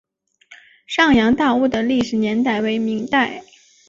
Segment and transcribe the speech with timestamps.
[0.87, 3.43] 上洋大屋的历史年代为明代。